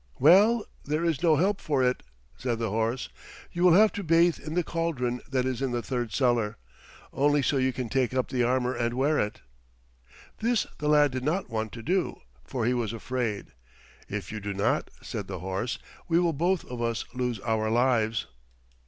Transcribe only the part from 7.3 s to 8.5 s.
so can you take up the